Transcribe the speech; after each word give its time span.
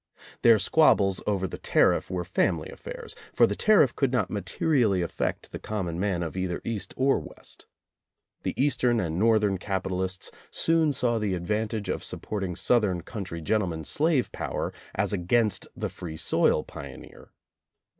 Their 0.41 0.57
squabbles 0.57 1.21
over 1.27 1.45
the 1.47 1.59
tariff 1.59 2.09
were 2.09 2.25
family 2.25 2.69
affairs, 2.71 3.15
for 3.35 3.45
the 3.45 3.55
tariff 3.55 3.95
could 3.95 4.11
not 4.11 4.31
materially 4.31 5.03
affect 5.03 5.51
the 5.51 5.59
common 5.59 5.99
man 5.99 6.23
of 6.23 6.35
either 6.35 6.59
East 6.65 6.95
or 6.97 7.19
West. 7.19 7.67
The 8.41 8.59
Eastern 8.59 8.99
and 8.99 9.19
Northern 9.19 9.59
capitalists 9.59 10.31
soon 10.49 10.91
saw 10.91 11.19
the 11.19 11.35
advantage 11.35 11.87
of 11.87 12.03
supporting 12.03 12.55
Southern 12.55 13.01
country 13.03 13.41
gentleman 13.41 13.83
slave 13.85 14.31
power 14.31 14.73
as 14.95 15.13
against 15.13 15.67
the 15.75 15.87
free 15.87 16.17
soil 16.17 16.63
pioneer. 16.63 17.29